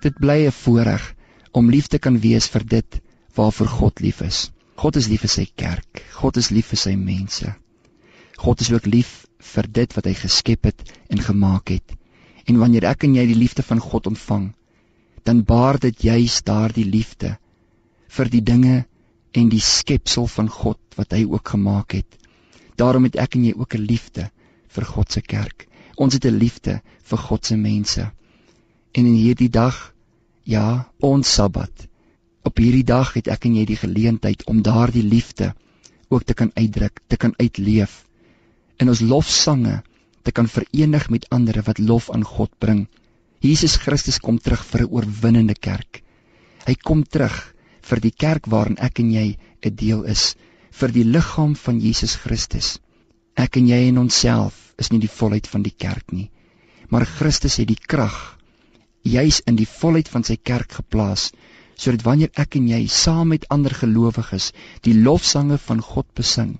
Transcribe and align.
Dit 0.00 0.16
bly 0.18 0.46
'n 0.46 0.52
voorreg 0.52 1.14
om 1.52 1.70
lief 1.70 1.86
te 1.86 1.98
kan 1.98 2.18
wees 2.20 2.46
vir 2.48 2.64
dit 2.64 3.00
waarvoor 3.34 3.66
God 3.66 4.00
lief 4.00 4.20
is. 4.20 4.50
God 4.76 4.96
is 4.96 5.08
lief 5.08 5.20
vir 5.20 5.28
sy 5.28 5.46
kerk. 5.56 6.02
God 6.12 6.36
is 6.36 6.50
lief 6.50 6.66
vir 6.72 6.78
sy 6.78 6.94
mense. 6.96 7.54
God 8.36 8.60
is 8.60 8.72
ook 8.72 8.86
lief 8.86 9.26
vir 9.54 9.66
dit 9.68 9.96
wat 9.96 10.06
hy 10.08 10.14
geskep 10.14 10.64
het 10.64 10.92
en 11.08 11.20
gemaak 11.20 11.68
het. 11.68 11.96
En 12.48 12.58
wanneer 12.58 12.84
ek 12.84 13.04
en 13.04 13.14
jy 13.14 13.26
die 13.26 13.36
liefde 13.36 13.62
van 13.62 13.78
God 13.78 14.06
ontvang, 14.06 14.54
dan 15.24 15.44
baar 15.44 15.78
dit 15.78 16.02
juis 16.02 16.42
daardie 16.42 16.86
liefde 16.88 17.36
vir 18.08 18.30
die 18.32 18.40
dinge 18.40 18.84
en 19.36 19.50
die 19.52 19.60
skepsel 19.60 20.26
van 20.26 20.48
God 20.48 20.80
wat 20.96 21.12
hy 21.12 21.26
ook 21.28 21.52
gemaak 21.54 21.92
het. 21.92 22.16
Daarom 22.80 23.04
het 23.04 23.18
ek 23.20 23.36
en 23.36 23.44
jy 23.44 23.52
ook 23.52 23.74
'n 23.74 23.84
liefde 23.84 24.30
vir 24.68 24.84
God 24.84 25.12
se 25.12 25.20
kerk. 25.20 25.68
Ons 25.96 26.14
het 26.14 26.24
'n 26.24 26.38
liefde 26.38 26.80
vir 27.04 27.18
God 27.18 27.46
se 27.46 27.56
mense. 27.56 28.10
En 28.92 29.06
in 29.06 29.14
hierdie 29.14 29.50
dag, 29.54 29.76
ja, 30.42 30.90
ons 30.98 31.34
Sabbat. 31.34 31.86
Op 32.42 32.58
hierdie 32.58 32.86
dag 32.86 33.12
het 33.14 33.28
ek 33.30 33.44
en 33.46 33.58
jy 33.60 33.66
die 33.68 33.78
geleentheid 33.78 34.42
om 34.50 34.64
daardie 34.66 35.04
liefde 35.06 35.52
ook 36.10 36.24
te 36.26 36.34
kan 36.34 36.50
uitdruk, 36.56 36.98
te 37.06 37.16
kan 37.16 37.34
uitleef. 37.38 38.00
In 38.82 38.90
ons 38.90 39.02
lofsange 39.04 39.76
te 40.26 40.34
kan 40.34 40.50
verenig 40.50 41.06
met 41.14 41.28
ander 41.30 41.60
wat 41.68 41.78
lof 41.78 42.10
aan 42.10 42.26
God 42.26 42.50
bring. 42.58 42.88
Jesus 43.38 43.76
Christus 43.84 44.18
kom 44.18 44.40
terug 44.42 44.64
vir 44.72 44.82
'n 44.82 44.90
oorwinnende 44.90 45.54
kerk. 45.54 46.02
Hy 46.66 46.74
kom 46.74 47.04
terug 47.04 47.54
vir 47.82 48.00
die 48.00 48.12
kerk 48.24 48.46
waarin 48.46 48.76
ek 48.78 48.98
en 48.98 49.12
jy 49.12 49.38
'n 49.62 49.74
deel 49.74 50.02
is, 50.04 50.34
vir 50.72 50.88
die 50.88 51.04
liggaam 51.04 51.54
van 51.54 51.80
Jesus 51.80 52.16
Christus. 52.16 52.80
Ek 53.36 53.56
en 53.56 53.68
jy 53.68 53.88
en 53.88 53.98
onsself 53.98 54.74
is 54.78 54.90
nie 54.90 55.00
die 55.00 55.16
volheid 55.20 55.46
van 55.46 55.62
die 55.62 55.76
kerk 55.78 56.12
nie, 56.12 56.30
maar 56.90 57.06
Christus 57.06 57.56
het 57.56 57.68
die 57.68 57.78
krag 57.86 58.39
juis 59.02 59.40
in 59.46 59.56
die 59.56 59.68
volheid 59.68 60.08
van 60.08 60.24
sy 60.24 60.36
kerk 60.36 60.72
geplaas 60.80 61.30
sodat 61.80 62.04
wanneer 62.04 62.30
ek 62.36 62.56
en 62.58 62.66
jy 62.68 62.80
saam 62.92 63.30
met 63.32 63.46
ander 63.48 63.72
gelowiges 63.72 64.50
die 64.84 64.94
lofsange 64.94 65.56
van 65.58 65.80
God 65.80 66.06
besing, 66.14 66.58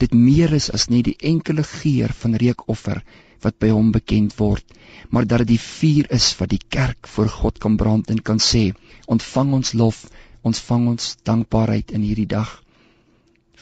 dit 0.00 0.14
meer 0.16 0.54
is 0.56 0.70
as 0.72 0.88
net 0.88 1.04
die 1.04 1.18
enkele 1.32 1.62
geur 1.62 2.14
van 2.22 2.38
reukoffer 2.40 3.02
wat 3.44 3.58
by 3.60 3.68
hom 3.74 3.90
bekend 3.92 4.36
word, 4.38 4.64
maar 5.10 5.26
dat 5.28 5.42
dit 5.42 5.52
die 5.52 5.62
vuur 5.64 6.08
is 6.16 6.30
wat 6.38 6.52
die 6.54 6.62
kerk 6.76 7.10
voor 7.14 7.28
God 7.28 7.58
kan 7.58 7.76
brand 7.76 8.10
en 8.14 8.22
kan 8.22 8.40
sê, 8.40 8.70
ontvang 9.06 9.52
ons 9.58 9.72
lof, 9.74 10.04
ons 10.42 10.62
vang 10.68 10.88
ons 10.94 11.16
dankbaarheid 11.28 11.92
in 11.92 12.06
hierdie 12.06 12.30
dag. 12.30 12.62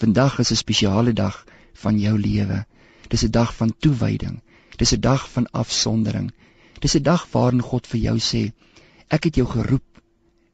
Vandag 0.01 0.39
is 0.45 0.53
'n 0.53 0.63
spesiale 0.63 1.13
dag 1.13 1.45
van 1.83 1.99
jou 1.99 2.17
lewe. 2.19 2.65
Dis 3.09 3.25
'n 3.25 3.31
dag 3.31 3.55
van 3.55 3.75
toewyding. 3.79 4.41
Dis 4.77 4.93
'n 4.93 5.01
dag 5.01 5.29
van 5.31 5.51
afsondering. 5.51 6.31
Dis 6.81 6.97
'n 6.97 7.03
dag 7.03 7.27
waarin 7.33 7.63
God 7.63 7.87
vir 7.87 8.01
jou 8.01 8.19
sê, 8.19 8.53
ek 9.09 9.25
het 9.25 9.37
jou 9.37 9.47
geroep. 9.47 10.03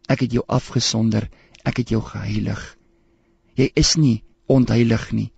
Ek 0.08 0.20
het 0.20 0.32
jou 0.32 0.44
afgesonder. 0.46 1.28
Ek 1.64 1.76
het 1.76 1.88
jou 1.88 2.02
geheilig. 2.02 2.76
Jy 3.54 3.70
is 3.74 3.96
nie 3.96 4.22
ontheilig 4.46 5.12
nie. 5.12 5.30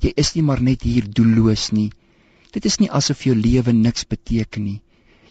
Jy 0.00 0.12
is 0.16 0.34
nie 0.34 0.42
maar 0.42 0.62
net 0.62 0.82
hier 0.82 1.06
doelloos 1.08 1.70
nie. 1.72 1.90
Dit 2.52 2.64
is 2.64 2.78
nie 2.78 2.90
asof 2.90 3.24
jou 3.24 3.34
lewe 3.34 3.72
niks 3.72 4.04
beteken 4.04 4.64
nie. 4.64 4.80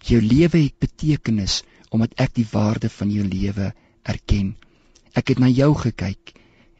Jou 0.03 0.21
lewe 0.21 0.57
het 0.65 0.79
betekenis 0.79 1.63
omdat 1.89 2.13
ek 2.17 2.33
die 2.33 2.47
waarde 2.51 2.89
van 2.89 3.11
jou 3.11 3.23
lewe 3.27 3.73
erken. 4.03 4.55
Ek 5.13 5.29
het 5.29 5.39
na 5.39 5.47
jou 5.47 5.71
gekyk 5.77 6.33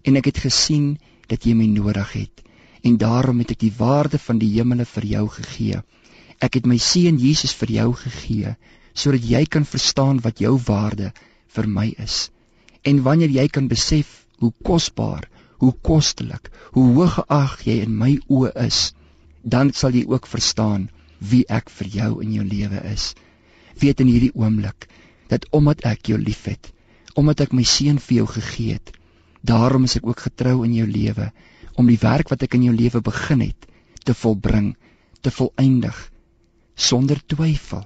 en 0.04 0.18
ek 0.20 0.32
het 0.32 0.42
gesien 0.48 0.98
dat 1.30 1.46
jy 1.46 1.54
my 1.56 1.68
nodig 1.70 2.12
het 2.18 2.42
en 2.84 2.98
daarom 3.00 3.40
het 3.40 3.54
ek 3.56 3.62
die 3.62 3.76
waarde 3.78 4.20
van 4.20 4.40
die 4.42 4.50
hemele 4.58 4.86
vir 4.86 5.06
jou 5.08 5.28
gegee. 5.38 5.84
Ek 6.40 6.58
het 6.58 6.66
my 6.66 6.78
seun 6.78 7.20
Jesus 7.22 7.54
vir 7.60 7.72
jou 7.80 7.90
gegee 8.06 8.56
sodat 8.94 9.26
jy 9.26 9.44
kan 9.50 9.66
verstaan 9.66 10.20
wat 10.22 10.42
jou 10.42 10.54
waarde 10.68 11.12
vir 11.56 11.68
my 11.68 11.88
is. 11.98 12.30
En 12.86 13.02
wanneer 13.06 13.32
jy 13.34 13.48
kan 13.50 13.68
besef 13.68 14.24
hoe 14.42 14.52
kosbaar, 14.64 15.26
hoe 15.58 15.74
kostelik, 15.82 16.50
hoe 16.76 16.86
hoog 16.98 17.18
geag 17.20 17.56
jy 17.66 17.80
in 17.86 17.96
my 17.98 18.18
oë 18.30 18.52
is, 18.66 18.94
dan 19.44 19.72
sal 19.74 19.96
jy 19.98 20.04
ook 20.10 20.28
verstaan 20.30 20.90
wie 21.20 21.44
ek 21.50 21.72
vir 21.72 21.90
jou 21.98 22.12
in 22.24 22.34
jou 22.38 22.46
lewe 22.46 22.84
is. 22.92 23.14
Weet 23.80 24.04
in 24.04 24.12
hierdie 24.12 24.34
oomblik 24.36 24.88
dat 25.32 25.48
omdat 25.56 25.86
ek 25.90 26.12
jou 26.12 26.20
liefhet, 26.20 26.70
omdat 27.18 27.48
ek 27.48 27.54
my 27.58 27.64
seun 27.66 27.98
vir 27.98 28.22
jou 28.22 28.28
gegee 28.36 28.78
het. 28.78 28.92
Daarom 29.42 29.88
is 29.88 29.98
ek 29.98 30.06
ook 30.08 30.26
getrou 30.28 30.62
in 30.68 30.76
jou 30.78 30.88
lewe 30.88 31.32
om 31.80 31.88
die 31.90 32.00
werk 32.02 32.30
wat 32.30 32.44
ek 32.46 32.60
in 32.60 32.68
jou 32.68 32.76
lewe 32.76 33.02
begin 33.02 33.42
het 33.48 33.70
te 34.06 34.14
volbring, 34.14 34.74
te 35.24 35.32
volëindig 35.32 35.98
sonder 36.76 37.22
twyfel. 37.26 37.84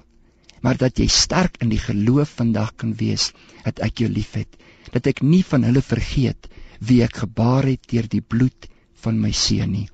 Maar 0.60 0.76
dat 0.76 0.98
jy 0.98 1.06
sterk 1.06 1.60
in 1.62 1.70
die 1.70 1.80
geloof 1.82 2.38
vandag 2.40 2.74
kan 2.76 2.94
wees 2.98 3.30
dat 3.64 3.78
ek 3.84 4.02
jou 4.02 4.10
liefhet, 4.10 4.50
dat 4.92 5.06
ek 5.06 5.22
nie 5.22 5.44
van 5.46 5.66
hulle 5.68 5.82
vergeet 5.82 6.48
wie 6.80 7.02
ek 7.04 7.22
gebaar 7.22 7.68
het 7.68 7.86
deur 7.90 8.08
die 8.10 8.22
bloed 8.22 8.66
van 9.02 9.20
my 9.22 9.30
seun 9.32 9.70
nie. 9.72 9.88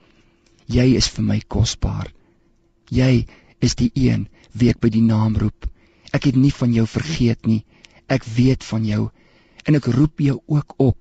Jy 0.67 0.95
is 0.97 1.09
vir 1.13 1.25
my 1.25 1.41
kosbaar. 1.49 2.09
Jy 2.89 3.27
is 3.61 3.77
die 3.77 3.91
een 3.95 4.29
wie 4.53 4.71
ek 4.73 4.81
by 4.81 4.91
die 4.93 5.05
naam 5.05 5.37
roep. 5.41 5.69
Ek 6.15 6.29
het 6.31 6.37
nie 6.37 6.53
van 6.55 6.73
jou 6.73 6.87
vergeet 6.89 7.47
nie. 7.49 7.65
Ek 8.09 8.25
weet 8.37 8.65
van 8.65 8.85
jou 8.89 9.09
en 9.65 9.77
ek 9.79 9.89
roep 9.97 10.21
jou 10.21 10.39
ook 10.47 10.77
op. 10.79 10.99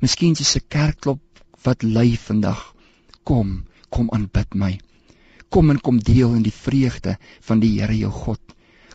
Miskien 0.00 0.32
is 0.32 0.56
'n 0.56 0.68
kerkklop 0.68 1.22
wat 1.64 1.82
lui 1.82 2.16
vandag. 2.16 2.74
Kom, 3.24 3.64
kom 3.90 4.10
aanbid 4.12 4.54
my. 4.54 4.78
Kom 5.50 5.70
en 5.70 5.80
kom 5.80 5.98
deel 6.02 6.34
in 6.34 6.44
die 6.46 6.54
vreugde 6.54 7.16
van 7.48 7.60
die 7.62 7.76
Here 7.78 7.96
jou 7.96 8.10
God. 8.12 8.40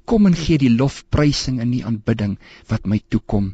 Kom 0.06 0.26
en 0.28 0.36
gee 0.36 0.60
die 0.60 0.72
lofprysing 0.74 1.62
in 1.64 1.72
die 1.72 1.84
aanbidding 1.88 2.38
wat 2.70 2.88
my 2.90 3.00
toekom. 3.14 3.54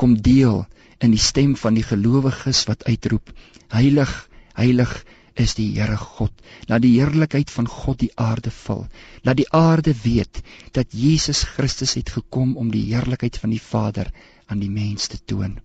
Kom 0.00 0.16
deel 0.16 0.64
in 1.02 1.12
die 1.12 1.20
stem 1.20 1.56
van 1.58 1.76
die 1.76 1.84
gelowiges 1.86 2.64
wat 2.70 2.86
uitroep: 2.88 3.32
Heilig, 3.74 4.12
heilig 4.56 4.94
is 5.34 5.54
die 5.58 5.68
Here 5.76 5.96
God. 5.96 6.32
Laat 6.68 6.84
die 6.84 6.94
heerlikheid 6.98 7.50
van 7.50 7.68
God 7.68 8.00
die 8.04 8.12
aarde 8.16 8.52
vul. 8.62 8.86
Laat 9.24 9.40
die 9.40 9.48
aarde 9.50 9.94
weet 10.04 10.42
dat 10.72 10.92
Jesus 10.92 11.44
Christus 11.54 11.96
het 12.00 12.12
gekom 12.16 12.56
om 12.56 12.72
die 12.72 12.84
heerlikheid 12.92 13.38
van 13.38 13.54
die 13.54 13.62
Vader 13.62 14.12
aan 14.46 14.60
die 14.60 14.72
mens 14.72 15.08
te 15.08 15.20
toon. 15.24 15.58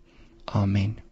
Amen. 0.46 1.07